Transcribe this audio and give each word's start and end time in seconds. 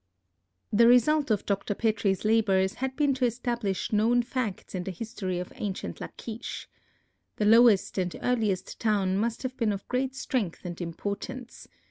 The 0.73 0.87
result 0.87 1.29
of 1.29 1.45
Dr. 1.45 1.75
Petrie's 1.75 2.25
labors 2.25 2.73
had 2.81 2.95
been 2.95 3.13
to 3.13 3.25
establish 3.27 3.93
known 3.93 4.23
facts 4.23 4.73
in 4.73 4.83
the 4.83 4.89
history 4.89 5.37
of 5.37 5.53
ancient 5.57 6.01
Lachish. 6.01 6.67
The 7.35 7.45
lowest 7.45 7.99
and 7.99 8.15
earliest 8.19 8.79
town 8.79 9.15
must 9.15 9.43
have 9.43 9.55
been 9.57 9.71
of 9.71 9.87
great 9.87 10.15
strength 10.15 10.65
and 10.65 10.81
importance. 10.81 11.67